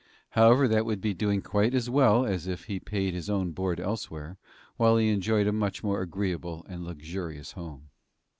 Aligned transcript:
However, 0.29 0.67
that 0.67 0.83
would 0.87 0.99
be 0.99 1.13
doing 1.13 1.43
quite 1.43 1.75
as 1.75 1.87
well 1.87 2.25
as 2.25 2.47
if 2.47 2.63
he 2.63 2.79
paid 2.79 3.13
his 3.13 3.29
own 3.29 3.51
board 3.51 3.79
elsewhere, 3.79 4.37
while 4.77 4.97
he 4.97 5.09
enjoyed 5.09 5.45
a 5.45 5.51
much 5.53 5.83
more 5.83 6.01
agreeable 6.01 6.65
and 6.67 6.83
luxurious 6.83 7.51
home. 7.51 7.91